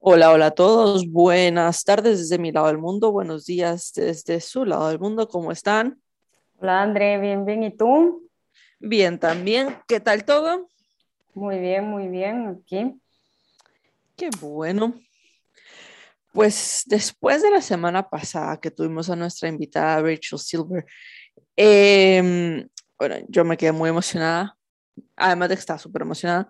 [0.00, 1.10] Hola, hola a todos.
[1.10, 3.10] Buenas tardes desde mi lado del mundo.
[3.10, 5.26] Buenos días desde su lado del mundo.
[5.26, 6.00] ¿Cómo están?
[6.60, 7.64] Hola André, bien, bien.
[7.64, 8.30] ¿Y tú?
[8.78, 9.76] Bien, también.
[9.88, 10.68] ¿Qué tal todo?
[11.34, 12.46] Muy bien, muy bien.
[12.46, 12.94] Aquí.
[14.16, 14.94] Qué bueno.
[16.32, 20.86] Pues después de la semana pasada que tuvimos a nuestra invitada Rachel Silver,
[21.56, 24.56] em, bueno, yo me quedé muy emocionada,
[25.16, 26.48] además de que estaba súper emocionada,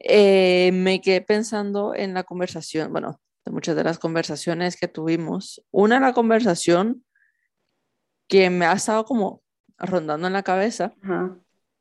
[0.00, 5.64] eh, me quedé pensando en la conversación, bueno, de muchas de las conversaciones que tuvimos.
[5.70, 7.04] Una, la conversación
[8.28, 9.42] que me ha estado como
[9.78, 10.94] rondando en la cabeza,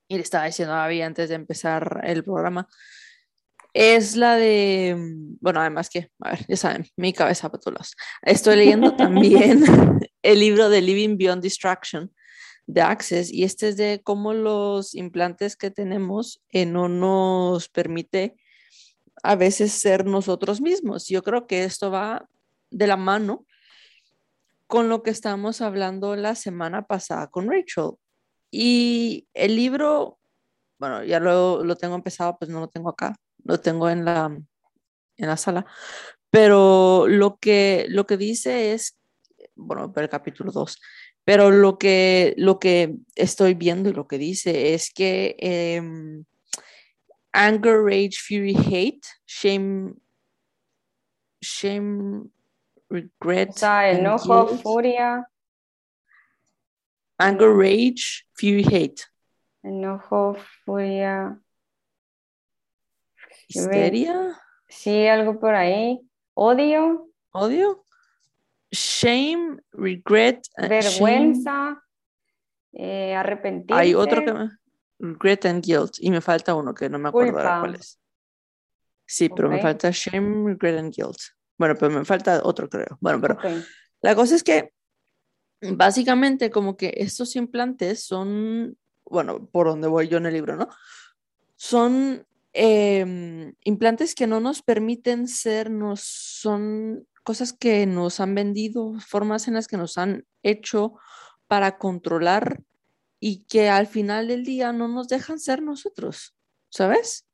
[0.08, 2.68] y le estaba diciendo a Abby antes de empezar el programa,
[3.74, 4.96] es la de,
[5.42, 7.96] bueno, además que, a ver, ya saben, mi cabeza patulos.
[8.22, 9.64] Estoy leyendo también
[10.22, 12.12] el libro de Living Beyond Distraction
[12.66, 18.36] de Access y este es de cómo los implantes que tenemos eh, no nos permite
[19.22, 21.08] a veces ser nosotros mismos.
[21.08, 22.28] Yo creo que esto va
[22.72, 23.46] de la mano
[24.68, 27.92] con lo que estábamos hablando la semana pasada con Rachel.
[28.50, 30.20] Y el libro,
[30.80, 34.26] bueno, ya lo, lo tengo empezado, pues no lo tengo acá, lo tengo en la,
[35.18, 35.66] en la sala,
[36.30, 38.98] pero lo que, lo que dice es,
[39.56, 40.82] bueno, el capítulo 2,
[41.26, 46.26] pero lo que, lo que estoy viendo y lo que dice es que em,
[47.32, 49.94] anger, rage, fury, hate, shame,
[51.42, 52.30] shame,
[52.90, 53.50] regret.
[53.50, 55.28] O sea, enojo, furia.
[57.18, 59.04] Anger, rage, fury, hate.
[59.64, 60.36] Enojo,
[60.66, 61.40] furia.
[63.48, 64.38] Histeria.
[64.68, 66.02] Sí, algo por ahí.
[66.34, 67.08] Odio.
[67.32, 67.84] Odio
[68.74, 71.82] shame, regret, uh, vergüenza,
[72.74, 73.80] eh, arrepentirse.
[73.80, 74.50] Hay otro que me...
[75.00, 78.00] regret and guilt y me falta uno que no me acuerdo cuál es.
[79.06, 81.18] Sí, pero me falta shame, regret and guilt.
[81.58, 82.98] Bueno, pero me falta otro creo.
[83.00, 83.38] Bueno, pero
[84.02, 84.74] la cosa es que
[85.62, 90.68] básicamente como que estos implantes son, bueno, por donde voy yo en el libro, ¿no?
[91.56, 99.00] Son em, implantes que no nos permiten ser, no son cosas que nos han vendido,
[99.00, 100.94] formas en las que nos han hecho
[101.48, 102.62] para controlar
[103.20, 106.36] y que al final del día no nos dejan ser nosotros,
[106.70, 107.26] ¿sabes?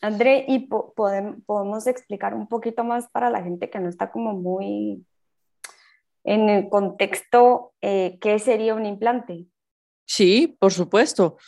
[0.00, 5.04] André, ¿y podemos explicar un poquito más para la gente que no está como muy
[6.22, 9.46] en el contexto eh, qué sería un implante?
[10.04, 11.38] Sí, por supuesto.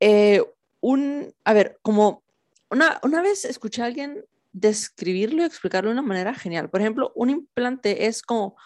[0.00, 0.42] Eh,
[0.80, 2.22] un, a ver, como
[2.70, 6.70] una, una vez escuché a alguien describirlo y explicarlo de una manera genial.
[6.70, 8.56] Por ejemplo, un implante es como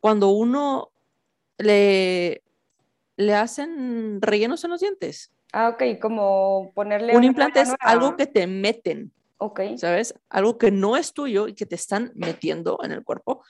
[0.00, 0.92] cuando uno
[1.58, 2.42] le,
[3.16, 5.32] le hacen rellenos en los dientes.
[5.52, 7.16] Ah, ok, como ponerle...
[7.16, 9.12] Un implante es algo que te meten.
[9.38, 9.60] Ok.
[9.76, 10.14] ¿Sabes?
[10.28, 13.42] Algo que no es tuyo y que te están metiendo en el cuerpo.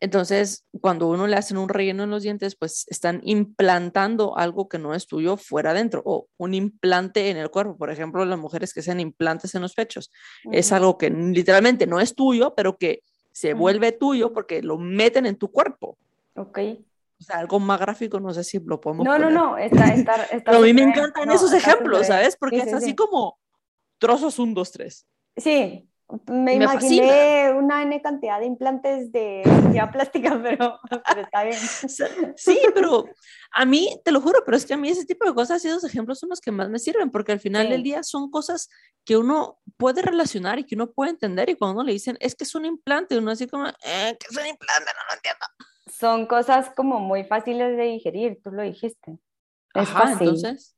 [0.00, 4.78] Entonces, cuando uno le hacen un relleno en los dientes, pues están implantando algo que
[4.78, 7.76] no es tuyo fuera adentro o un implante en el cuerpo.
[7.76, 10.10] Por ejemplo, las mujeres que sean implantes en los pechos.
[10.50, 15.26] Es algo que literalmente no es tuyo, pero que se vuelve tuyo porque lo meten
[15.26, 15.98] en tu cuerpo.
[16.34, 16.58] Ok.
[17.20, 20.14] O sea, algo más gráfico, no sé si lo podemos No, no, no, está, está,
[20.32, 22.36] está a mí me encantan esos ejemplos, ¿sabes?
[22.36, 23.38] Porque es así como
[23.98, 25.06] trozos un, dos, tres.
[25.36, 25.89] Sí,
[26.26, 29.42] me, imaginé una N cantidad de implantes de
[29.92, 31.58] plástica, pero, pero, está bien.
[32.36, 33.06] Sí, pero
[33.52, 35.68] a mí, te lo juro, pero es que a mí ese tipo de cosas y
[35.68, 38.68] esos ejemplos son los que más me sirven, porque al final del día son cosas
[39.04, 42.34] que uno puede relacionar y que uno puede entender, y cuando uno le dicen, es
[42.34, 44.90] que es un implante, uno así como, eh, ¿qué es un implante?
[44.94, 45.46] No lo entiendo.
[45.86, 49.18] Son cosas como muy fáciles de digerir, tú lo dijiste.
[49.74, 50.76] Es Ajá, entonces,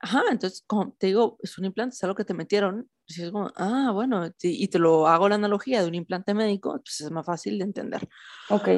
[0.00, 2.88] ajá, entonces, como te digo, es un implante, es algo que te metieron
[3.18, 7.00] es como, ah, bueno, y te lo hago la analogía de un implante médico, pues
[7.00, 8.08] es más fácil de entender.
[8.48, 8.68] Ok.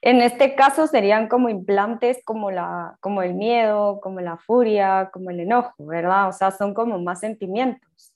[0.00, 5.30] En este caso serían como implantes como, la, como el miedo, como la furia, como
[5.30, 6.28] el enojo, ¿verdad?
[6.28, 8.14] O sea, son como más sentimientos.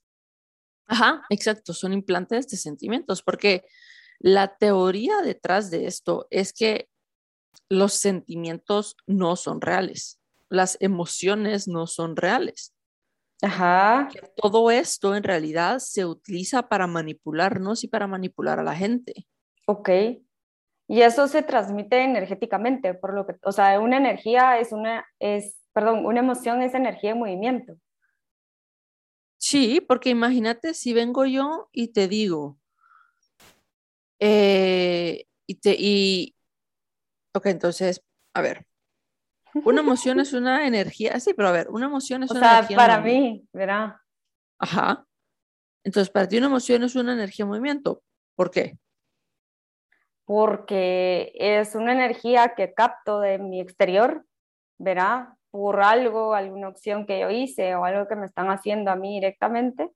[0.87, 3.65] Ajá, exacto, son implantes de sentimientos, porque
[4.19, 6.89] la teoría detrás de esto es que
[7.69, 12.75] los sentimientos no son reales, las emociones no son reales.
[13.41, 14.09] Ajá.
[14.35, 19.27] todo esto en realidad se utiliza para manipularnos y para manipular a la gente.
[19.67, 19.91] Ok.
[20.89, 25.59] Y eso se transmite energéticamente, por lo que, o sea, una energía es una, es,
[25.73, 27.75] perdón, una emoción es energía en movimiento.
[29.37, 32.59] Sí, porque imagínate si vengo yo y te digo,
[34.19, 36.35] eh, y te, y,
[37.35, 38.03] ok, entonces,
[38.35, 38.68] a ver,
[39.65, 42.77] una emoción es una energía, sí, pero a ver, una emoción es o una sea,
[42.77, 43.97] para mí, ¿verdad?
[44.59, 45.05] Ajá.
[45.85, 48.03] Entonces, para ti una emoción es una energía en movimiento.
[48.37, 48.79] ¿Por qué?
[50.29, 54.27] porque es una energía que capto de mi exterior,
[54.77, 55.29] ¿verdad?
[55.51, 59.15] Por algo, alguna opción que yo hice o algo que me están haciendo a mí
[59.15, 59.91] directamente,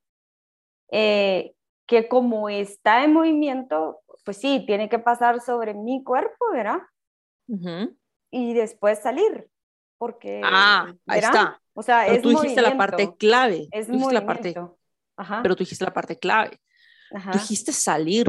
[0.91, 1.53] eh,
[1.87, 6.79] que como está en movimiento, pues sí, tiene que pasar sobre mi cuerpo, ¿verdad?
[8.31, 9.51] Y después salir,
[10.03, 10.41] porque...
[10.43, 11.63] Ah, ahí está.
[11.75, 13.69] O sea, pero tú dijiste la parte clave.
[13.71, 14.53] Es muy la parte,
[15.17, 15.39] Ajá.
[15.45, 16.59] Pero tú dijiste la parte clave.
[17.09, 18.27] Tú dijiste salir.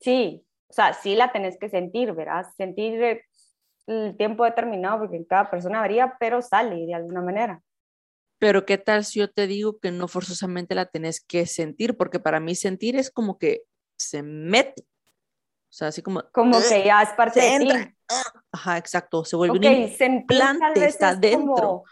[0.00, 2.46] Sí, o sea, sí la tenés que sentir, ¿verdad?
[2.56, 3.22] Sentir
[3.86, 7.62] el tiempo determinado, porque cada persona varía, pero sale de alguna manera.
[8.40, 12.18] Pero qué tal si yo te digo que no forzosamente la tenés que sentir, porque
[12.18, 13.62] para mí sentir es como que
[13.96, 14.84] se mete.
[15.68, 16.22] O sea, así como...
[16.32, 17.94] Como que ya es parte de ti.
[18.52, 19.24] Ajá, exacto.
[19.24, 21.84] Se vuelve okay, un implante, está dentro.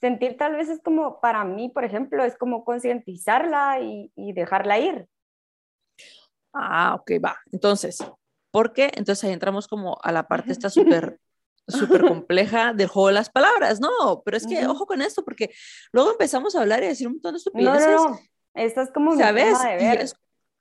[0.00, 4.78] sentir tal vez es como, para mí, por ejemplo, es como concientizarla y, y dejarla
[4.78, 5.08] ir.
[6.52, 7.38] Ah, ok, va.
[7.50, 7.98] Entonces,
[8.50, 8.90] ¿por qué?
[8.94, 11.18] Entonces ahí entramos como a la parte esta súper
[11.68, 15.50] súper compleja del juego de las palabras, no, pero es que ojo con esto, porque
[15.92, 17.86] luego empezamos a hablar y a decir un montón de estupideces.
[17.86, 18.20] No, no, no.
[18.54, 19.58] Esto es como ¿sabes?
[19.62, 20.06] De ver.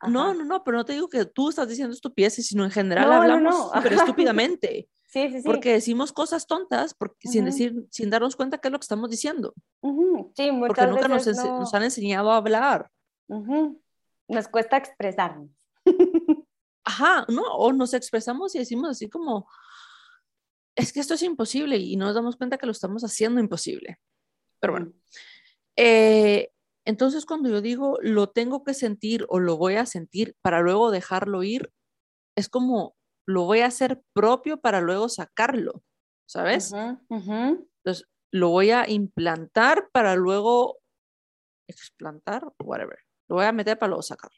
[0.08, 3.12] No, no, no, pero no te digo que tú estás diciendo estupideces, sino en general
[3.12, 4.88] hablamos súper estúpidamente.
[5.12, 5.44] Sí, sí, sí.
[5.44, 9.10] Porque decimos cosas tontas porque, sin decir, sin darnos cuenta qué es lo que estamos
[9.10, 9.54] diciendo.
[9.82, 12.90] Sí, muchas porque nunca veces nos, nos, han enseñado a hablar.
[13.28, 15.50] Nos cuesta expresarnos.
[16.86, 17.42] Ajá, ¿no?
[17.42, 19.50] O nos expresamos y decimos así como,
[20.78, 24.00] es que esto es imposible y nos damos cuenta que lo estamos haciendo imposible.
[24.62, 24.94] Pero bueno,
[25.76, 26.51] eh,
[26.86, 30.92] entonces cuando yo digo lo tengo que sentir o lo voy a sentir para luego
[30.92, 31.72] dejarlo ir,
[32.36, 32.96] es como
[33.28, 35.84] lo voy a hacer propio para luego sacarlo,
[36.28, 36.72] ¿sabes?
[37.84, 40.80] Entonces lo voy a implantar para luego
[41.70, 43.00] explantar, whatever.
[43.30, 44.38] Lo voy a meter para luego sacarlo.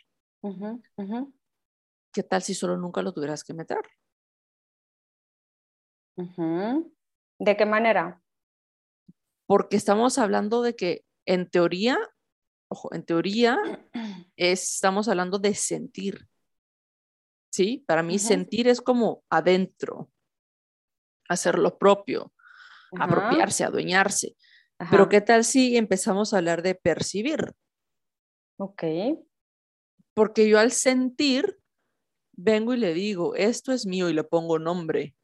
[2.14, 3.80] ¿Qué tal si solo nunca lo tuvieras que meter?
[7.40, 8.22] ¿De qué manera?
[9.48, 11.98] Porque estamos hablando de que en teoría,
[12.74, 13.58] ojo, en teoría
[14.36, 16.28] estamos hablando de sentir.
[17.52, 17.84] ¿Sí?
[17.88, 20.10] Para mí sentir es como adentro,
[21.30, 22.34] hacer lo propio,
[23.00, 24.36] apropiarse, adueñarse.
[24.90, 27.54] Pero ¿qué tal si empezamos a hablar de percibir?
[28.58, 28.84] Ok.
[30.16, 31.60] Porque yo al sentir
[32.36, 35.16] vengo y le digo, esto es mío y le pongo nombre.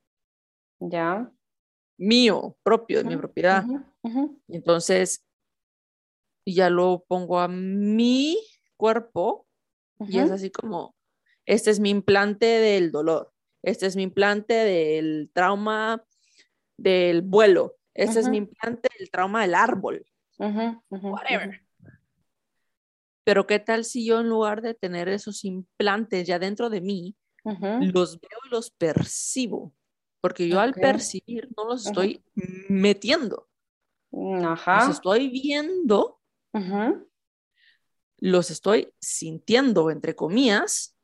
[0.80, 1.32] Ya.
[1.98, 3.66] Mío, propio, de mi propiedad.
[6.50, 8.36] Y ya lo pongo a mi
[8.76, 9.46] cuerpo
[10.00, 10.96] y es así como,
[11.46, 13.32] este es mi implante del dolor,
[13.62, 16.04] este es mi implante del trauma
[16.76, 20.04] del vuelo, este es mi implante del trauma del árbol.
[20.40, 21.62] Whatever.
[23.24, 27.16] Pero ¿qué tal si yo en lugar de tener esos implantes ya dentro de mí,
[27.44, 29.72] los veo y los percibo?
[30.20, 32.24] Porque yo al percibir no los estoy
[32.70, 33.48] metiendo.
[34.44, 34.88] Ajá.
[34.88, 36.19] Los estoy viendo,
[38.18, 40.98] los estoy sintiendo, entre comillas,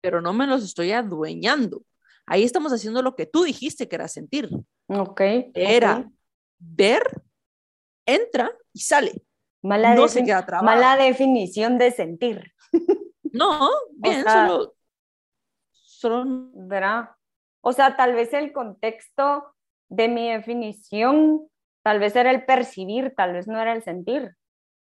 [0.00, 1.82] pero no me los estoy adueñando.
[2.26, 4.48] Ahí estamos haciendo lo que tú dijiste que era sentir.
[4.88, 5.20] Ok.
[5.54, 6.10] Era
[6.58, 7.22] ver,
[8.06, 9.24] entra y sale.
[9.62, 9.94] Mala,
[10.62, 12.52] mala definición de sentir.
[13.34, 14.74] No, bien, solo,
[15.70, 16.50] solo...
[16.52, 17.08] ¿Verdad?
[17.62, 19.54] O sea, tal vez el contexto
[19.88, 21.48] de mi definición,
[21.82, 24.36] tal vez era el percibir, tal vez no era el sentir.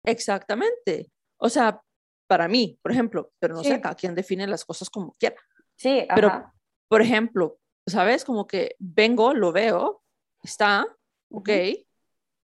[0.05, 1.11] Exactamente.
[1.39, 1.83] O sea,
[2.27, 5.37] para mí, por ejemplo, pero no sé, cada quien define las cosas como quiera.
[5.77, 6.15] Sí, ajá.
[6.15, 6.53] Pero,
[6.89, 8.25] por ejemplo, ¿sabes?
[8.25, 10.03] Como que vengo, lo veo,
[10.43, 10.87] está,
[11.31, 11.51] ok,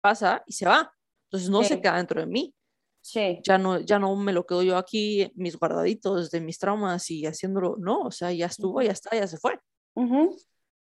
[0.01, 0.91] pasa y se va.
[1.25, 2.55] Entonces no se queda dentro de mí.
[3.01, 3.39] Sí.
[3.43, 7.25] Ya no, ya no me lo quedo yo aquí, mis guardaditos de mis traumas y
[7.25, 9.59] haciéndolo, no, o sea, ya estuvo, ya está, ya se fue.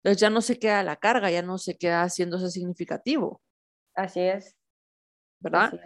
[0.02, 3.40] Entonces ya no se queda la carga, ya no se queda haciéndose significativo.
[3.94, 4.56] Así es.
[5.40, 5.80] ¿Verdad?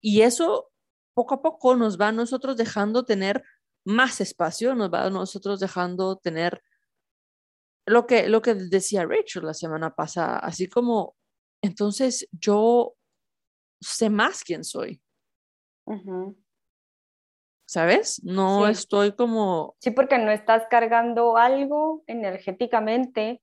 [0.00, 0.70] Y eso
[1.14, 3.44] poco a poco nos va a nosotros dejando tener
[3.84, 6.62] más espacio, nos va a nosotros dejando tener
[7.86, 11.16] lo que, lo que decía Rachel la semana pasada, así como,
[11.62, 12.94] entonces yo
[13.80, 15.02] sé más quién soy.
[17.66, 18.22] ¿Sabes?
[18.24, 19.76] No estoy como...
[19.80, 23.42] Sí, porque no estás cargando algo energéticamente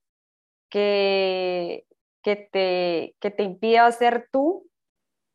[0.69, 1.86] que,
[2.24, 4.67] que, te, que te impida ser tú,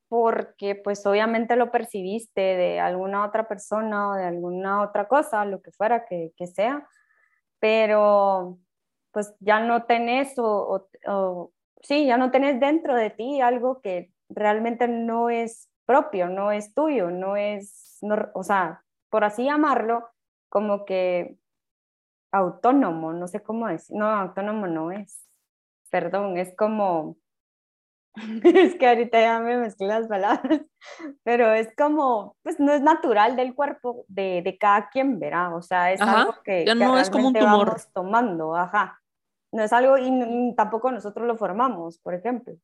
[0.08, 5.62] porque pues obviamente lo percibiste de alguna otra persona o de alguna otra cosa, lo
[5.62, 6.86] que fuera que, que sea,
[7.58, 8.58] pero
[9.12, 14.10] pues ya no tenés o, o, sí, ya no tenés dentro de ti algo que
[14.28, 17.98] realmente no es propio, no es tuyo, no es,
[18.34, 20.08] o sea, por así llamarlo,
[20.48, 21.36] como que
[22.32, 25.28] autónomo, no sé cómo es, no, autónomo no es,
[25.90, 27.18] perdón, es como,
[28.44, 30.62] es que ahorita ya me mezclé las palabras,
[31.22, 35.62] pero es como, pues no es natural del cuerpo de, de cada quien, verá, o
[35.62, 37.66] sea, es algo que, ya no es como un tumor.
[37.66, 39.00] vamos tomando, ajá,
[39.52, 42.56] no es algo y, tampoco nosotros lo formamos, por ejemplo.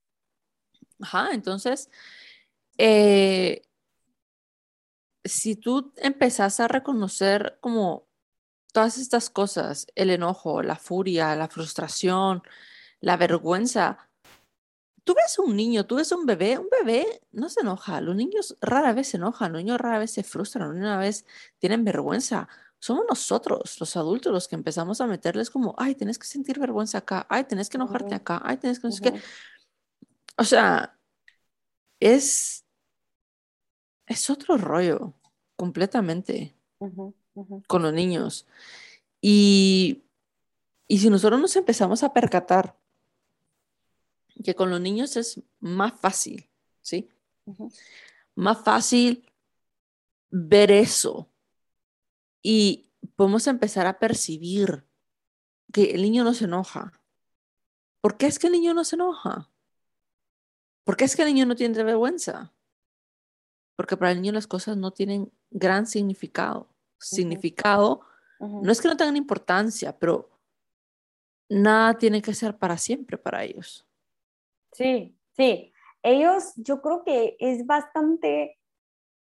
[1.00, 1.90] Ajá, entonces,
[2.78, 3.62] eh,
[5.24, 8.07] si tú empezás a reconocer como
[8.78, 12.44] todas estas cosas, el enojo, la furia, la frustración,
[13.00, 14.08] la vergüenza,
[15.02, 18.56] tú ves un niño, tú ves un bebé, un bebé no se enoja, los niños
[18.60, 21.26] rara vez se enojan, los niños rara vez se frustran, rara vez
[21.58, 22.48] tienen vergüenza.
[22.78, 26.98] Somos nosotros, los adultos, los que empezamos a meterles como, ay, tienes que sentir vergüenza
[26.98, 29.20] acá, ay, tienes que enojarte acá, ay, tienes que no sé qué.
[30.36, 30.96] O sea,
[31.98, 32.64] es,
[34.06, 35.14] es otro rollo,
[35.56, 36.54] completamente,
[37.66, 38.46] con los niños.
[39.20, 40.04] Y,
[40.86, 42.76] y si nosotros nos empezamos a percatar
[44.44, 46.48] que con los niños es más fácil,
[46.82, 47.08] ¿sí?
[48.34, 49.24] Más fácil
[50.30, 51.28] ver eso
[52.42, 54.84] y podemos empezar a percibir
[55.72, 56.92] que el niño no se enoja.
[58.00, 59.50] ¿Por qué es que el niño no se enoja?
[60.84, 62.54] ¿Por qué es que el niño no tiene vergüenza?
[63.76, 66.68] Porque para el niño las cosas no tienen gran significado.
[66.98, 68.00] Significado
[68.40, 70.30] no es que no tengan importancia, pero
[71.48, 73.86] nada tiene que ser para siempre para ellos.
[74.72, 75.72] Sí, sí.
[76.02, 78.58] Ellos, yo creo que es bastante,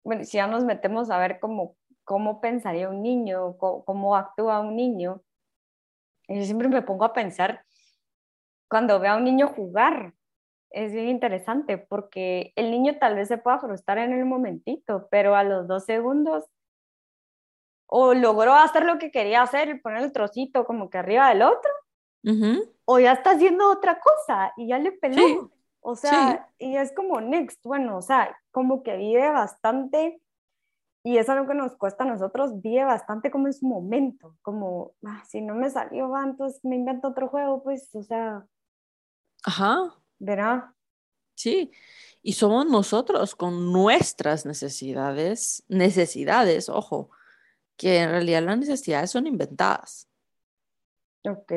[0.05, 4.77] bueno, si ya nos metemos a ver cómo, cómo pensaría un niño, cómo, actúa un
[4.77, 5.23] niño,
[6.29, 7.65] yo siempre me pongo a pensar
[8.69, 10.13] cuando veo a un niño jugar,
[10.71, 15.37] es bien interesante porque el niño tal vez se pueda frustrar en el momentito, pero
[15.37, 16.45] a los dos segundos
[17.87, 21.71] o logró hacer lo que quería hacer, poner el trocito como que arriba del otro,
[22.85, 25.51] o ya está haciendo otra cosa y ya le peló.
[25.81, 30.21] O sea, y es como next, bueno, o sea, como que vive bastante,
[31.05, 34.95] y es algo que nos cuesta a nosotros, vive bastante como en su momento, como,
[35.07, 38.45] ah, si no me salió, va, entonces me invento otro juego, pues, o sea.
[39.45, 39.95] Ajá.
[40.19, 40.65] ¿Verdad?
[41.37, 41.71] Sí,
[42.21, 47.11] y somos nosotros con nuestras necesidades, necesidades, ojo,
[47.77, 50.09] que en realidad las necesidades son inventadas.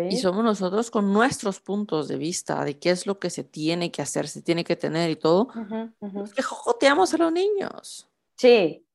[0.09, 3.91] Y somos nosotros con nuestros puntos de vista de qué es lo que se tiene
[3.91, 5.47] que hacer, se tiene que tener y todo,
[6.35, 8.09] que joteamos a los niños.
[8.35, 8.85] Sí.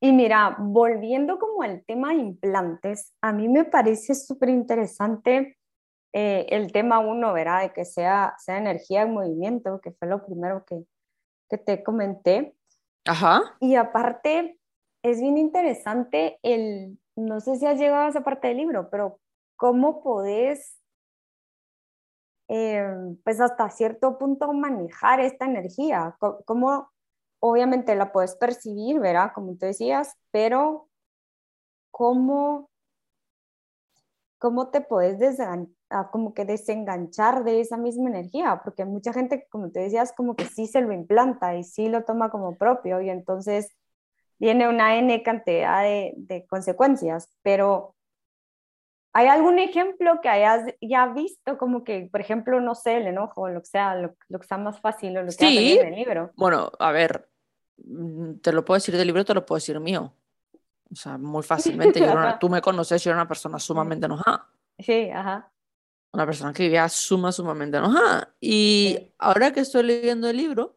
[0.00, 5.58] Y mira, volviendo como al tema de implantes, a mí me parece súper interesante
[6.14, 7.62] eh, el tema uno, ¿verdad?
[7.62, 10.82] De que sea, sea energía en movimiento, que fue lo primero que,
[11.50, 12.56] que te comenté.
[13.04, 13.56] Ajá.
[13.60, 14.58] Y aparte,
[15.02, 19.18] es bien interesante el, no sé si has llegado a esa parte del libro, pero
[19.56, 20.78] cómo podés,
[22.48, 22.84] eh,
[23.24, 26.90] pues hasta cierto punto, manejar esta energía, cómo
[27.40, 29.32] obviamente la puedes percibir, ¿verdad?
[29.34, 30.88] Como tú decías, pero
[31.90, 32.70] cómo,
[34.38, 35.38] cómo te puedes
[36.12, 40.44] como que desenganchar de esa misma energía, porque mucha gente, como te decías, como que
[40.44, 43.74] sí se lo implanta y sí lo toma como propio y entonces
[44.40, 47.94] viene una N cantidad de, de consecuencias, pero
[49.12, 53.48] ¿Hay algún ejemplo que hayas ya visto, como que, por ejemplo, no sé, el enojo,
[53.48, 55.78] lo que sea, lo, que sea más fácil o lo que sí.
[55.78, 56.30] en el libro?
[56.36, 57.28] Bueno, a ver,
[57.78, 60.14] mm, te lo puedo decir del libro, te lo puedo decir mío.
[60.92, 62.00] O sea, muy fácilmente.
[62.40, 64.46] tú me conoces, yo era una persona sumamente enojada.
[64.78, 65.50] Sí, ajá.
[66.12, 68.32] Una persona que vivía suma, sumamente enojada.
[68.40, 70.76] Y ahora que estoy leyendo el libro,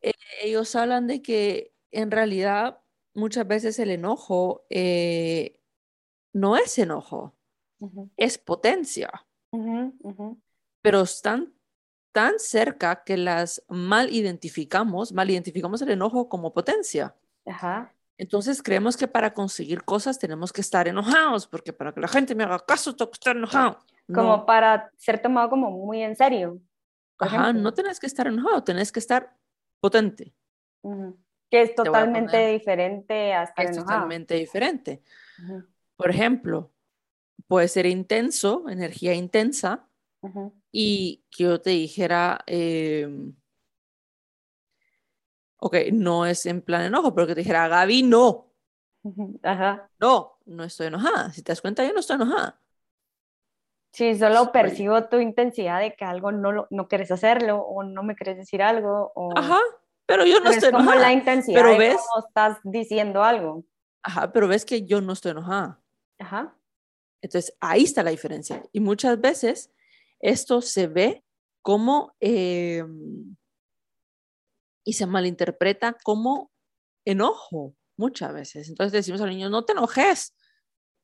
[0.00, 2.80] eh, ellos hablan de que en realidad
[3.14, 5.60] muchas veces el enojo eh,
[6.32, 7.34] no es enojo,
[8.16, 9.10] es potencia.
[10.82, 11.54] Pero están
[12.12, 17.14] tan cerca que las mal identificamos, mal identificamos el enojo como potencia.
[18.16, 22.34] Entonces creemos que para conseguir cosas tenemos que estar enojados, porque para que la gente
[22.34, 23.78] me haga caso tengo que estar enojado.
[24.12, 26.60] Como para ser tomado como muy en serio.
[27.18, 29.36] Ajá, no tenés que estar enojado, tenés que estar
[29.80, 30.34] potente.
[31.50, 35.02] Que es totalmente diferente a estar es totalmente diferente.
[35.96, 36.70] Por ejemplo,
[37.46, 39.88] puede ser intenso, energía intensa,
[40.70, 43.34] y que yo te dijera, em,
[45.56, 48.52] ok, no es en plan enojo, pero que te dijera, Gaby, no.
[49.42, 49.90] Ajá.
[49.98, 51.32] No, no estoy enojada.
[51.32, 52.60] Si te das cuenta, yo no estoy enojada.
[53.92, 58.14] Sí, solo percibo tu intensidad de que algo no, no quieres hacerlo o no me
[58.14, 59.12] quieres decir algo.
[59.14, 59.36] O...
[59.36, 59.58] Ajá,
[60.08, 60.90] pero yo no estoy enojada.
[60.90, 61.96] Es como la intensidad pero ves...
[61.96, 63.66] cómo estás diciendo algo.
[64.02, 65.82] Ajá, pero ves que yo no estoy enojada.
[66.18, 66.56] Ajá.
[67.20, 68.62] Entonces, ahí está la diferencia.
[68.72, 69.70] Y muchas veces
[70.18, 71.24] esto se ve
[71.60, 72.82] como, eh,
[74.82, 76.50] y se malinterpreta como
[77.04, 78.70] enojo, muchas veces.
[78.70, 80.34] Entonces decimos al niño, no te enojes.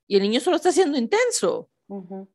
[0.06, 1.68] Y el niño solo está siendo intenso.
[1.90, 2.30] Entonces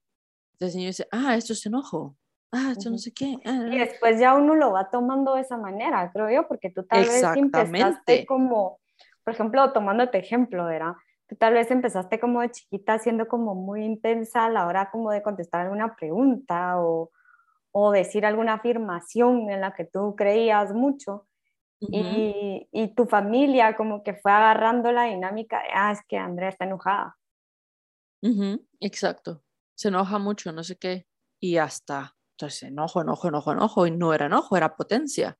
[0.59, 2.15] el niño dice, ah, esto es enojo.
[2.51, 3.37] Ah, esto no sé qué.
[3.45, 6.83] Ah, y después ya uno lo va tomando de esa manera, creo yo, porque tú
[6.83, 8.79] tal vez empezaste como,
[9.23, 10.93] por ejemplo, tomándote ejemplo, ¿verdad?
[11.27, 15.11] Tú tal vez empezaste como de chiquita siendo como muy intensa a la hora como
[15.11, 17.11] de contestar alguna pregunta o,
[17.71, 21.27] o decir alguna afirmación en la que tú creías mucho.
[21.79, 26.49] y, y, tu familia como que fue agarrando la dinámica de, ah, es que Andrea
[26.49, 27.15] está enojada.
[28.81, 29.43] Exacto.
[29.75, 31.05] Se enoja mucho, no sé qué.
[31.39, 33.87] Y hasta, entonces, enojo, enojo, enojo, enojo.
[33.87, 35.37] Y no era enojo, era potencia.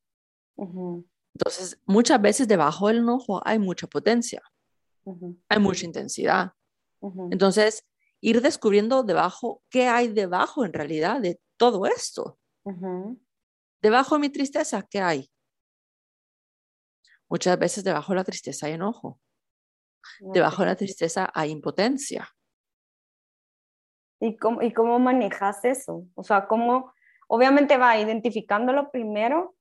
[1.33, 4.41] Entonces, muchas veces debajo del enojo hay mucha potencia
[5.47, 6.53] hay mucha intensidad.
[7.31, 7.85] Entonces,
[8.21, 12.37] ir descubriendo debajo qué hay debajo en realidad de todo esto.
[13.81, 15.31] Debajo de mi tristeza, ¿qué hay?
[17.29, 19.19] Muchas veces debajo de la tristeza hay enojo.
[20.19, 22.29] Debajo de la tristeza hay impotencia.
[24.19, 26.03] ¿Y cómo, ¿Y cómo manejas eso?
[26.15, 26.93] O sea, ¿cómo?
[27.27, 29.55] Obviamente va identificándolo primero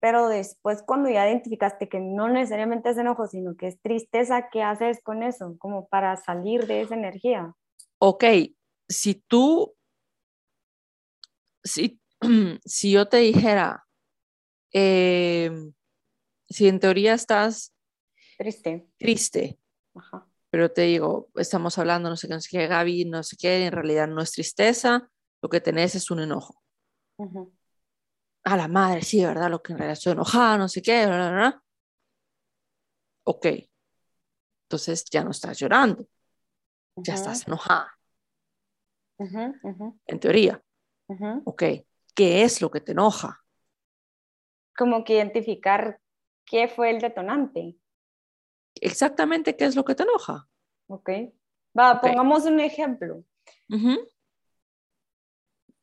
[0.00, 4.62] pero después cuando ya identificaste que no necesariamente es enojo, sino que es tristeza, ¿qué
[4.62, 5.56] haces con eso?
[5.58, 7.54] Como para salir de esa energía.
[7.98, 8.24] Ok,
[8.88, 9.74] si tú,
[11.64, 12.00] si,
[12.64, 13.84] si yo te dijera,
[14.72, 15.72] em,
[16.48, 17.74] si en teoría estás
[18.36, 19.58] triste, triste,
[20.50, 23.66] pero te digo, estamos hablando, no sé qué, no sé qué, Gaby, no sé qué,
[23.66, 25.08] en realidad no es tristeza,
[25.42, 26.62] lo que tenés es un enojo
[28.48, 29.50] a la madre, sí, ¿verdad?
[29.50, 31.54] Lo que en realidad estoy enojada, no sé qué, ¿verdad?
[33.24, 33.46] Ok.
[34.64, 36.06] Entonces ya no estás llorando,
[36.96, 37.94] ya estás enojada.
[39.18, 40.62] En teoría.
[41.44, 41.62] Ok.
[42.14, 43.44] ¿Qué es lo que te enoja?
[44.76, 46.00] Como que identificar
[46.44, 47.76] qué fue el detonante.
[48.80, 50.48] Exactamente qué es lo que te enoja.
[50.86, 51.10] Ok.
[51.78, 53.24] Va, pongamos un ejemplo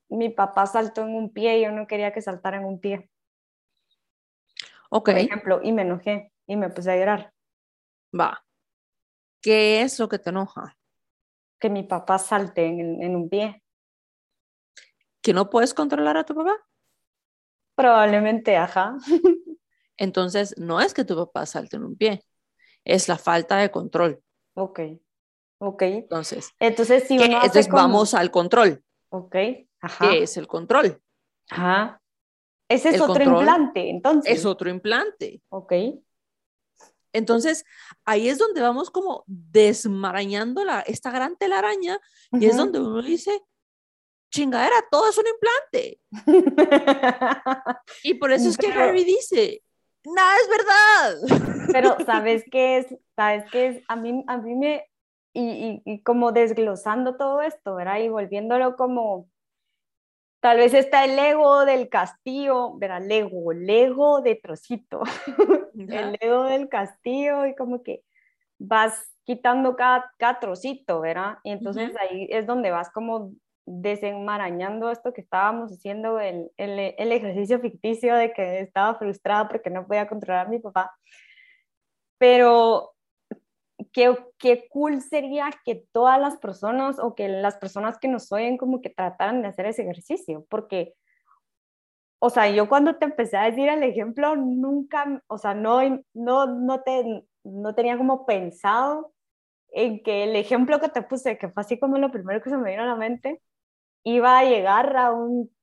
[0.09, 3.09] mi papá saltó en un pie y yo no quería que saltara en un pie.
[4.89, 5.09] Ok.
[5.09, 7.33] Por ejemplo, y me enojé y me puse a llorar.
[8.17, 8.43] Va.
[9.41, 10.77] ¿Qué es lo que te enoja?
[11.59, 13.61] Que mi papá salte en, en un pie.
[15.21, 16.55] ¿Que no puedes controlar a tu papá?
[17.75, 18.97] Probablemente, ajá.
[19.97, 22.23] Entonces, no es que tu papá salte en un pie,
[22.85, 24.21] es la falta de control.
[24.53, 24.79] Ok,
[25.57, 25.81] ok.
[25.81, 28.83] Entonces, entonces, si uno entonces vamos al control.
[29.09, 29.35] Ok.
[29.99, 31.01] ¿Qué es el control?
[31.49, 32.01] Ajá.
[32.69, 34.31] Ese es otro implante, entonces.
[34.31, 35.41] Es otro implante.
[35.49, 35.73] Ok.
[37.13, 37.63] Entonces,
[38.03, 41.99] ahí es donde vamos como desmarañando la, esta gran telaraña
[42.31, 43.41] y es donde uno dice,
[44.31, 46.01] chingadera, todo es un implante.
[48.03, 49.63] y por eso es que Harry dice,
[50.05, 51.67] nada es verdad.
[51.71, 52.95] Pero, ¿sabes qué es?
[53.15, 53.83] ¿Sabes qué es?
[53.87, 54.85] A mí, a mí me,
[55.33, 57.99] y, y como desglosando todo esto, ¿verdad?
[57.99, 59.27] Y volviéndolo como
[60.45, 65.01] Tal vez está el ego del castillo, verá, Lego, Lego de trocito,
[65.75, 68.03] el ego del castillo y como que
[68.59, 71.39] vas quitando cada, cada trocito, ¿verdad?
[71.43, 73.31] Y entonces ahí es donde vas como
[73.65, 79.69] desenmarañando esto que estábamos haciendo, el, el, el, ejercicio ficticio de que estaba frustrada porque
[79.69, 80.95] no podía controlar a mi papá.
[82.17, 82.95] Pero
[83.91, 88.57] qué, qué cool sería que todas las personas o que las personas que nos oyen
[88.57, 90.93] como que trataran de hacer ese ejercicio, porque,
[92.19, 95.81] o sea, yo cuando te empecé a decir el ejemplo, nunca, o sea, no,
[96.13, 99.13] no, no, te, no tenía como pensado
[99.71, 102.57] en que el ejemplo que te puse, que fue así como lo primero que se
[102.57, 103.41] me vino a la mente,
[104.05, 105.53] iba a llegar a un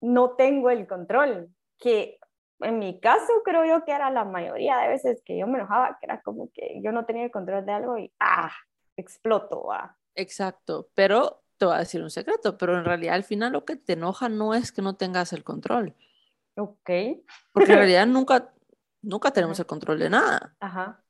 [0.00, 2.18] no tengo el control, que
[2.60, 5.98] en mi caso creo yo que era la mayoría de veces que yo me enojaba,
[5.98, 8.52] que era como que yo no tenía el control de algo y ¡ah!
[8.96, 9.72] exploto.
[9.72, 9.96] Ah.
[10.14, 13.76] Exacto, pero te voy a decir un secreto, pero en realidad al final lo que
[13.76, 15.94] te enoja no es que no tengas el control.
[16.56, 16.90] Ok.
[17.52, 18.52] Porque en realidad nunca,
[19.02, 20.56] nunca tenemos el control de nada.
[20.60, 21.04] Ajá.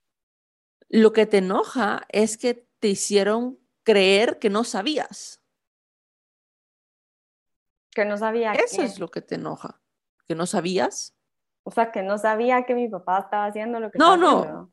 [0.88, 5.39] Lo que te enoja es que te hicieron creer que no sabías.
[8.00, 8.52] Que no sabía.
[8.52, 9.80] Eso es lo que te enoja.
[10.26, 11.14] Que no sabías
[11.62, 14.60] o sea, que no sabía que mi papá estaba haciendo lo que no, estaba haciendo.
[14.60, 14.72] No,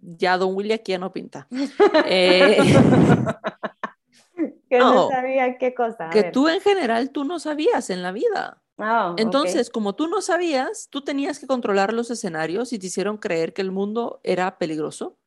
[0.00, 1.46] Ya don Willy aquí ya no pinta.
[2.06, 2.58] eh...
[4.68, 6.10] que no, sabía qué cosa.
[6.10, 8.62] que tú en general tú no sabías en la vida.
[8.78, 13.18] Oh, Entonces, como tú no sabías, tú tenías que controlar los escenarios y te hicieron
[13.18, 15.18] creer que el mundo era peligroso.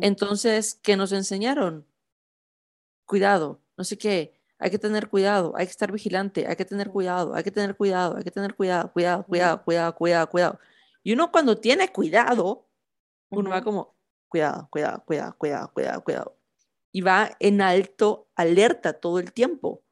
[0.00, 1.86] Entonces, ¿qué nos enseñaron?
[3.06, 6.90] Cuidado, no sé qué, hay que tener cuidado, hay que estar vigilante, hay que tener
[6.90, 10.60] cuidado, hay que tener cuidado, hay que tener cuidado, cuidado, cuidado, cuidado, cuidado, cuidado.
[11.02, 12.68] Y uno cuando tiene cuidado,
[13.30, 13.96] uno va como,
[14.28, 16.36] cuidado, cuidado, cuidado, cuidado, cuidado, cuidado.
[16.92, 19.82] Y va en alto, alerta todo el tiempo.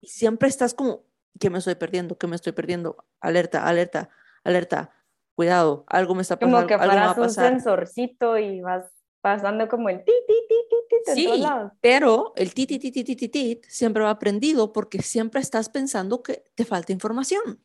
[0.00, 1.04] Y siempre estás como,
[1.38, 2.16] que me estoy perdiendo?
[2.16, 2.96] que me estoy perdiendo?
[3.20, 4.08] Alerta, alerta,
[4.44, 4.92] alerta,
[5.34, 6.56] cuidado, algo me está pasando.
[6.56, 8.93] Como que algo me va a un sensorcito y vas
[9.24, 11.44] pasando como el ti, ti, ti, ti, ti, sí,
[11.80, 15.70] pero el ti, ti, ti, ti, ti, ti, ti, siempre va prendido porque siempre estás
[15.70, 17.64] pensando que te falta información.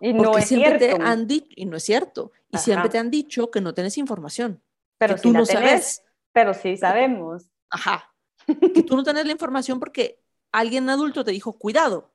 [0.00, 0.96] Y no es siempre cierto.
[0.96, 2.32] Te han dicho, y no es cierto.
[2.48, 4.62] Y siempre te han dicho que no tienes información.
[4.96, 6.02] Pero que tú no sabes.
[6.32, 7.50] Pero sí sabemos.
[7.68, 8.10] Ajá.
[8.74, 10.22] que tú no tienes la información porque
[10.52, 12.14] alguien adulto te dijo, cuidado.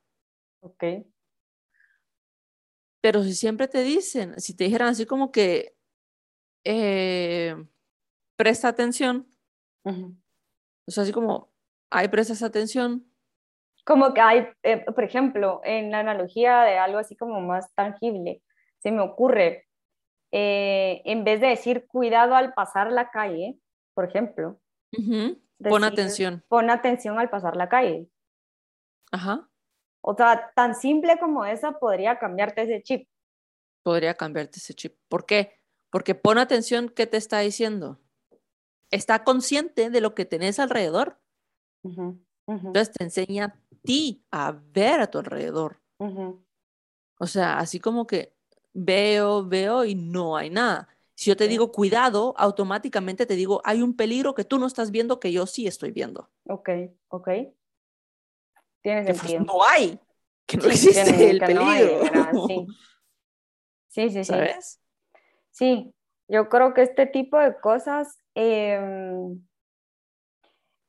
[0.61, 0.83] Ok.
[3.01, 5.77] Pero si siempre te dicen, si te dijeran así como que,
[6.63, 7.55] eh,
[8.35, 9.27] presta atención,
[9.83, 11.51] o sea, así como,
[11.89, 13.05] hay prestas atención.
[13.85, 18.41] Como que hay, eh, por ejemplo, en la analogía de algo así como más tangible,
[18.79, 19.67] se me ocurre,
[20.31, 23.57] eh, en vez de decir cuidado al pasar la calle,
[23.93, 24.59] por ejemplo,
[25.69, 26.43] pon atención.
[26.47, 28.09] Pon atención al pasar la calle.
[29.11, 29.47] Ajá.
[30.01, 33.07] O sea, tan simple como eso podría cambiarte ese chip.
[33.83, 34.97] Podría cambiarte ese chip.
[35.07, 35.59] ¿Por qué?
[35.89, 37.99] Porque pon atención qué te está diciendo.
[38.91, 41.19] Está consciente de lo que tenés alrededor.
[42.47, 45.81] Entonces te enseña a ti a ver a tu alrededor.
[47.19, 48.35] O sea, así como que
[48.73, 50.89] veo, veo y no hay nada.
[51.15, 54.91] Si yo te digo cuidado, automáticamente te digo, hay un peligro que tú no estás
[54.91, 56.29] viendo que yo sí estoy viendo.
[56.43, 56.69] Ok,
[57.07, 57.29] ok.
[58.81, 59.45] Tiene pues, sentido.
[59.45, 59.97] no hay,
[60.45, 62.01] que no existe el peligro.
[62.47, 62.67] sí.
[63.87, 64.81] sí, sí, ¿Sabes?
[65.51, 65.95] Sí,
[66.27, 69.41] yo creo que este tipo de cosas, em,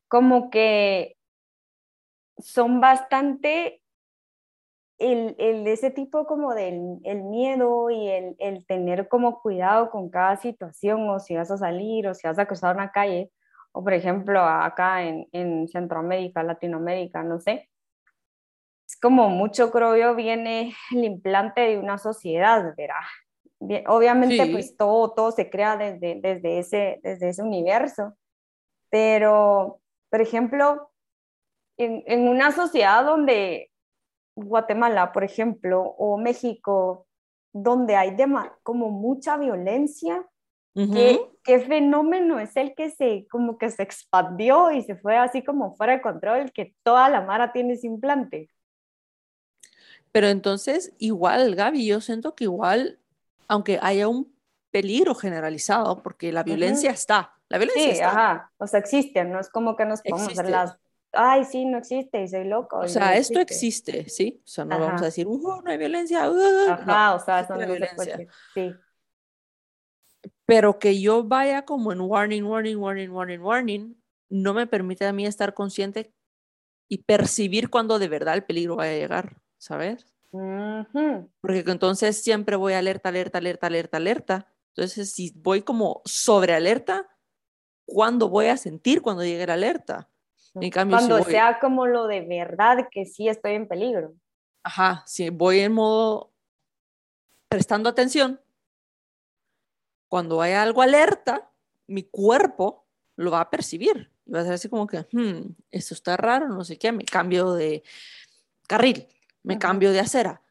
[0.09, 1.17] como que
[2.39, 3.83] son bastante
[4.99, 10.11] el, el, ese tipo como del el miedo y el, el, tener como cuidado con
[10.11, 13.31] cada situación o si vas a salir o si vas a cruzar una calle
[13.73, 17.69] o por ejemplo acá en, en Centroamérica, Latinoamérica, no sé,
[18.89, 22.95] es como mucho, creo yo, viene el implante de una sociedad, ¿verdad?
[23.59, 28.15] Obviamente, pues todo, todo se crea desde, desde, ese, desde ese universo,
[28.91, 30.91] pero, por ejemplo,
[31.79, 33.71] en, en una sociedad donde
[34.37, 37.07] Guatemala, por ejemplo, o México,
[37.53, 38.15] donde hay
[38.63, 40.27] como mucha violencia,
[40.75, 45.43] ¿qué, ¿qué, fenómeno es el que se como que se expandió y se fue así
[45.43, 48.51] como fuera de control, que toda la mara tiene ese implante?
[50.13, 52.99] Pero entonces, igual, Gaby, yo siento que igual,
[53.49, 54.35] aunque haya un
[54.71, 59.49] peligro generalizado, porque la violencia está, la violencia sí, ajá, o sea, existe, no es
[59.49, 60.77] como que nos podemos hacer las,
[61.13, 62.79] ay, sí, no existe y soy loco.
[62.79, 64.41] O sea, esto existe, ¿sí?
[64.45, 67.55] O sea, no vamos a decir, uh, no hay violencia, uh, ajá, o sea, eso
[67.55, 68.27] no violencia.
[68.55, 68.75] sí.
[70.45, 75.13] Pero que yo vaya como en warning, warning, warning, warning, warning, no me permite a
[75.13, 76.13] mí estar consciente
[76.89, 79.37] y percibir cuando de verdad el peligro vaya a llegar.
[79.59, 80.07] ¿sabes?
[81.41, 84.53] Porque entonces siempre voy alerta, alerta, alerta, alerta, alerta.
[84.75, 87.09] Entonces, si voy como sobre alerta,
[87.87, 90.11] ¿cuándo voy a sentir cuando llegue la alerta?
[90.55, 94.15] En cambio, cuando sea como lo de verdad que sí estoy en peligro.
[94.63, 96.33] Ajá, si voy en modo
[97.49, 98.41] prestando atención,
[100.09, 101.51] cuando haya algo alerta,
[101.87, 104.11] mi cuerpo lo va a percibir.
[104.33, 107.53] va a ser así como que, hmm, esto está raro, no sé qué, me cambio
[107.53, 107.83] de
[108.67, 109.07] carril
[109.47, 110.43] me cambio de acera.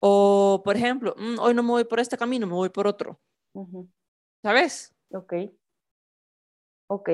[0.00, 3.20] O, por ejemplo, mm, hoy no me voy por este camino, me voy por otro.
[4.42, 4.94] ¿Sabes?
[5.12, 5.34] Ok.
[6.88, 7.10] Ok.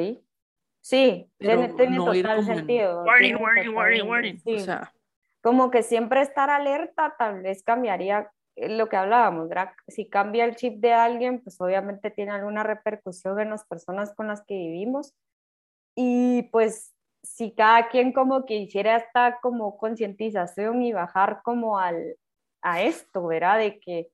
[0.81, 3.05] Sí, tiene, total sentido.
[3.05, 4.42] Warning, warning, warning, warning.
[4.46, 4.92] O sea,
[5.42, 9.73] como que siempre estar alerta tal vez cambiaría eh, lo que hablábamos, ¿verdad?
[9.88, 14.29] Si cambia el chip de alguien, pues obviamente tiene alguna repercusión en las personas con
[14.29, 15.14] las que vivimos.
[15.94, 22.16] Y pues si cada quien como que hiciera esta como concientización y bajar como al,
[22.62, 23.59] a esto, ¿verdad?
[23.59, 24.11] De que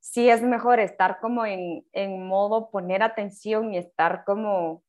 [0.00, 4.82] sí es mejor estar como en, en modo poner atención y estar como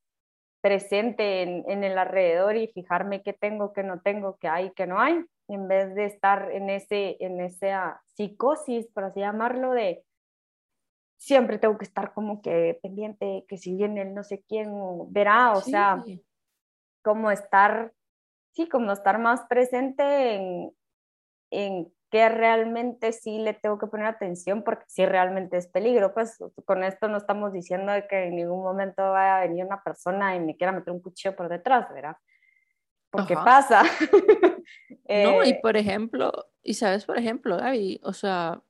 [0.61, 4.87] presente en, en, el alrededor y fijarme qué tengo, qué no tengo, qué hay, qué
[4.87, 10.03] no hay, en vez de estar en, ese, en esa psicosis, por así llamarlo, de
[11.17, 14.73] siempre tengo que estar como que pendiente, que si viene el no sé quién,
[15.11, 16.03] verá, o sea,
[17.05, 17.93] como estar,
[18.51, 20.75] sí, como estar más presente en,
[21.51, 26.37] en qué realmente sí le tengo que poner atención porque si realmente es peligro, pues
[26.65, 30.39] con esto no estamos diciendo que en ningún momento vaya a venir una persona y
[30.39, 32.17] me quiera meter un cuchillo por detrás, ¿verdad?
[33.15, 33.83] porque pasa.
[35.07, 36.31] no, y eh, por ejemplo,
[36.63, 38.61] y sabes, por ejemplo, Gaby, o sea,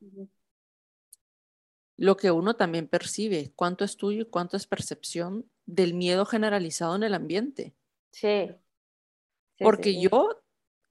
[1.97, 6.95] lo que uno también percibe, cuánto es tuyo y cuánto es percepción del miedo generalizado
[6.95, 7.75] en el ambiente.
[8.15, 8.49] Sí.
[9.59, 10.41] Porque yo,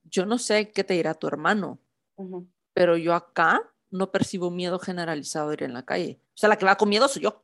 [0.03, 1.79] yo no sé qué te dirá tu hermano,
[2.75, 6.21] pero yo acá no percibo miedo generalizado de ir en la calle.
[6.35, 7.43] O sea, la que va con miedo soy yo.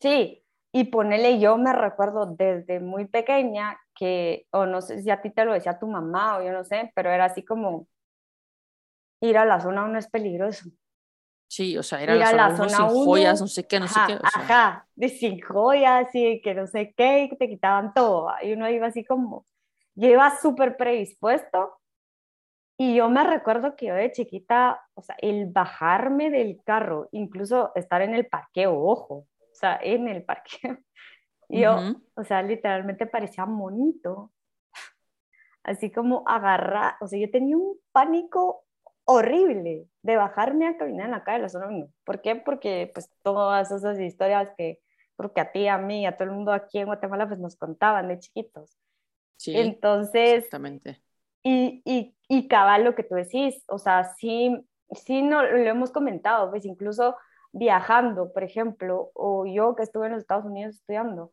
[0.00, 5.22] Sí, y ponele yo me recuerdo desde muy pequeña que, o no sé si a
[5.22, 7.88] ti te lo decía tu mamá o yo no sé, pero era así como
[9.22, 10.68] ir a la zona 1 es peligroso.
[11.52, 14.18] Sí, o sea, era la zona, sin joyas, no sé qué, no sé qué.
[14.22, 18.32] Ajá, de sin joyas y que no sé qué, y que te quitaban todo.
[18.40, 19.44] Y uno iba así como,
[19.94, 21.78] yo iba súper predispuesto.
[22.78, 27.70] Y yo me recuerdo que yo de chiquita, o sea, el bajarme del carro, incluso
[27.74, 30.78] estar en el parqueo, ojo, o sea, en el parqueo,
[31.50, 31.76] yo,
[32.14, 34.32] o sea, literalmente parecía monito.
[35.64, 38.61] Así como agarrar, o sea, yo tenía un pánico
[39.04, 41.88] horrible de bajarme a caminar en la calle de la 1.
[42.04, 42.36] ¿Por qué?
[42.36, 44.80] Porque pues todas esas historias que
[45.16, 48.08] porque a ti, a mí, a todo el mundo aquí en Guatemala pues nos contaban
[48.08, 48.76] de chiquitos.
[49.36, 51.02] Sí, Entonces, exactamente.
[51.42, 54.56] Y, y, y cabal lo que tú decís, o sea, sí,
[54.92, 57.16] sí no, lo hemos comentado, pues incluso
[57.52, 61.32] viajando, por ejemplo, o yo que estuve en los Estados Unidos estudiando,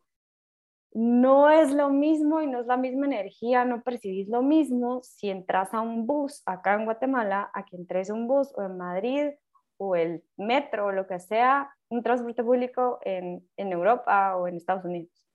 [0.92, 5.30] no es lo mismo y no es la misma energía, no percibís lo mismo si
[5.30, 8.76] entras a un bus acá en Guatemala, a que entres a un bus o en
[8.76, 9.30] Madrid
[9.76, 14.56] o el metro o lo que sea, un transporte público en, en Europa o en
[14.56, 15.30] Estados Unidos.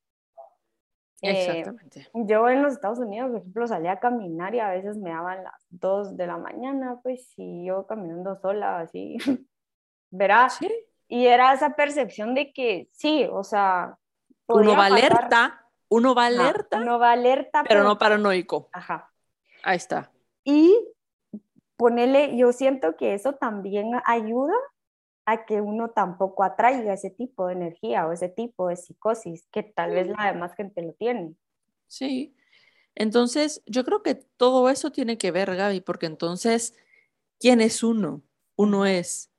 [1.22, 2.08] Eh, Exactamente.
[2.14, 5.44] yo en los Estados Unidos, por ejemplo, salía a caminar y a veces me daban
[5.44, 9.18] las 2 de la mañana, pues, y yo caminando sola, así,
[10.12, 10.58] verás.
[10.58, 10.70] ¿Sí?
[11.08, 13.98] Y era esa percepción de que sí, o sea,
[14.48, 16.78] uno va alerta, uno va alerta.
[16.78, 17.64] uno va alerta.
[17.68, 18.70] Pero, no paranoico.
[18.72, 19.12] Ajá.
[19.64, 20.12] Ahí está.
[20.44, 20.76] Y
[21.78, 24.54] ponerle, yo siento que eso también ayuda
[25.26, 29.64] a que uno tampoco atraiga ese tipo de energía o ese tipo de psicosis que
[29.64, 31.36] tal vez la demás gente lo tiene.
[31.88, 32.36] Sí.
[32.94, 36.76] Entonces, yo creo que todo eso tiene que ver, Gaby, porque entonces,
[37.40, 38.22] ¿quién es uno?
[38.56, 39.32] Uno es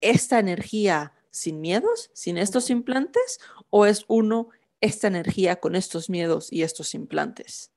[0.00, 3.40] esta energía sin miedos, sin estos implantes,
[3.70, 4.48] o es uno
[4.80, 7.72] esta energía con estos miedos y estos implantes?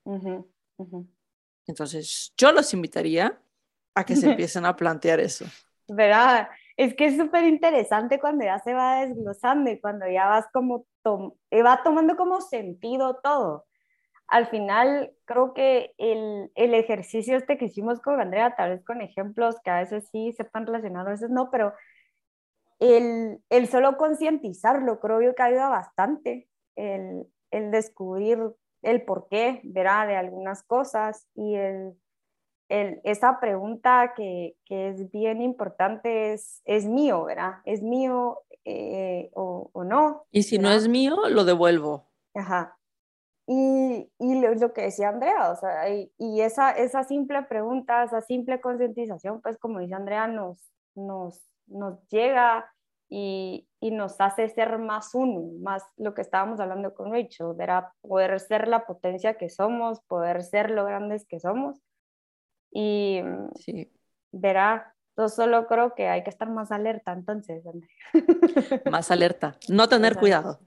[1.68, 3.40] Entonces, yo los invitaría
[3.96, 5.46] a que se empiecen a plantear eso.
[5.88, 6.50] ¿Verdad?
[6.78, 10.86] Es que es súper interesante cuando ya se va desglosando y cuando ya vas como,
[11.50, 13.66] eh, va tomando como sentido todo.
[14.28, 19.02] Al final, creo que el, el, ejercicio este que hicimos con Andrea, tal vez con
[19.02, 21.74] ejemplos que a veces sí sepan relacionar, a veces no, pero
[22.82, 28.40] el, el solo concientizarlo creo yo que ayuda bastante, el, el descubrir
[28.82, 31.94] el porqué, verá, de algunas cosas y el,
[32.70, 37.56] el, esa pregunta que, que, es bien importante es, ¿es mío, verdad?
[37.66, 40.26] ¿Es mío eh, o, o, no?
[40.32, 42.08] Y si no es mío, lo devuelvo.
[42.34, 42.78] Ajá.
[43.48, 48.22] Y, y lo, que decía Andrea, o sea, y, y, esa, esa simple pregunta, esa
[48.22, 50.58] simple concientización, pues como dice Andrea, nos,
[50.96, 52.72] nos nos llega
[53.10, 57.94] y, y, nos hace ser más uno, más lo que estábamos hablando con Rachel, verá,
[58.02, 61.78] poder ser la potencia que somos, poder ser lo grandes que somos.
[62.72, 63.22] Y
[63.56, 63.92] sí.
[64.32, 67.64] verá, yo solo creo que hay que estar más alerta entonces.
[68.92, 70.60] Más alerta, no tener cuidado.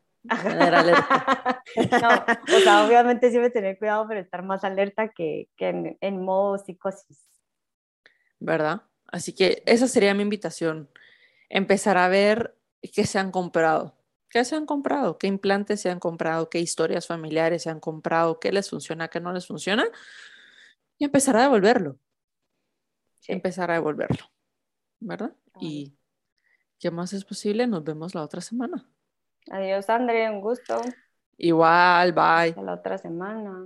[0.42, 1.62] Tener alerta.
[2.02, 6.22] no, o sea, obviamente sí tener cuidado, pero estar más alerta que, que en, en
[6.22, 7.28] modo psicosis.
[8.38, 8.82] ¿Verdad?
[9.14, 10.90] Así que esa sería mi invitación.
[11.48, 12.58] Empezar a ver
[12.92, 13.94] qué se han comprado.
[14.28, 15.18] ¿Qué se han comprado?
[15.18, 16.50] ¿Qué implantes se han comprado?
[16.50, 18.40] ¿Qué historias familiares se han comprado?
[18.40, 19.06] ¿Qué les funciona?
[19.06, 19.84] ¿Qué no les funciona?
[20.98, 21.96] Y empezar a devolverlo.
[23.28, 24.26] Empezar a devolverlo.
[24.98, 25.32] ¿Verdad?
[25.60, 25.96] Y
[26.80, 27.68] ¿qué más es posible?
[27.68, 28.84] Nos vemos la otra semana.
[29.48, 30.28] Adiós, André.
[30.28, 30.80] Un gusto.
[31.38, 32.48] Igual, bye.
[32.48, 33.64] Hasta la otra semana.